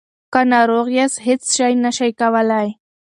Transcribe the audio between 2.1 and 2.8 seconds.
کولای.